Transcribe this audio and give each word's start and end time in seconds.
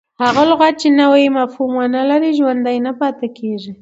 هغه 0.23 0.41
لغت، 0.49 0.73
چي 0.81 0.89
نوی 0.99 1.25
مفهوم 1.39 1.71
و 1.77 1.83
نه 1.95 2.01
لري، 2.09 2.29
ژوندی 2.39 2.77
نه 2.85 2.91
پاته 2.99 3.27
کیږي. 3.37 3.69